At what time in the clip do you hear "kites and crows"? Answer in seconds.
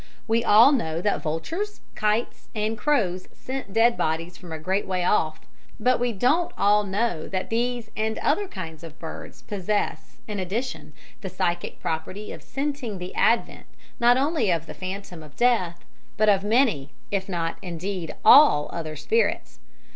1.93-3.27